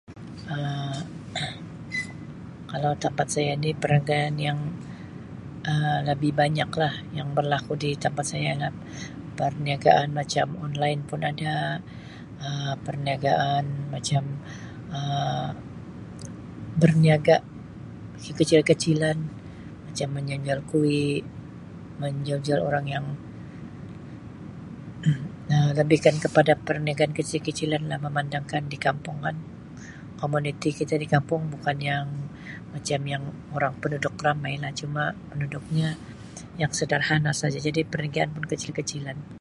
[0.53, 0.95] Um
[2.71, 4.59] Kalau tempat saya ni perniagaan yang
[5.71, 8.73] Um lebih banyak lah yang berlaku di tempat saya adalah
[9.37, 11.53] perniagaan-perniagaan macam online pun ada
[12.45, 14.23] Um perniagaan macam
[14.97, 15.51] Um
[16.81, 17.35] berniaga
[18.39, 19.17] kecil-kecilan
[19.87, 21.15] macam menjual-jual kuih,
[22.01, 23.05] menjual-jual orang yang
[25.05, 25.21] Um
[25.79, 26.15] lebihkan
[26.67, 29.37] perniagaan kecil-kecilan lah memandangkan di kampung kan
[30.19, 32.07] komuniti kita di kampung bukan yang
[32.73, 33.23] macam yang
[33.55, 35.89] orang penduduk ramai lah cuma penduduknya
[36.61, 39.21] yang sederhana sahaja, jadi perniagaan pun kecil-kecilan.